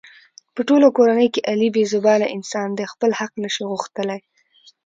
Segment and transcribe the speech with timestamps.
[0.55, 2.85] په ټوله کورنۍ کې علي بې زبانه انسان دی.
[2.93, 4.19] خپل حق نشي غوښتلی.